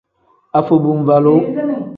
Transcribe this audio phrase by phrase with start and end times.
[0.59, 1.35] Afobuvalu.